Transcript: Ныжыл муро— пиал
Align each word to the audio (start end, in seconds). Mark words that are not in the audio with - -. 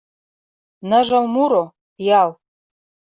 Ныжыл 0.89 1.25
муро— 1.33 1.63
пиал 1.95 2.29